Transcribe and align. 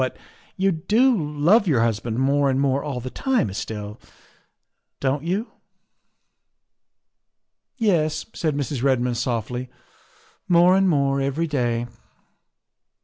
But 0.01 0.17
you 0.57 0.71
do 0.71 1.15
love 1.15 1.67
your 1.67 1.81
husband 1.81 2.17
more 2.17 2.49
and 2.49 2.59
more 2.59 2.83
all 2.83 2.99
the 2.99 3.11
time, 3.11 3.51
Estelle, 3.51 3.99
don't 4.99 5.21
you?"" 5.23 5.51
Yes," 7.77 8.25
said 8.33 8.55
Mrs. 8.57 8.81
Redmond 8.81 9.17
softly," 9.17 9.69
more 10.57 10.75
and 10.75 10.89
more 10.89 11.21
every 11.21 11.45
day." 11.45 11.85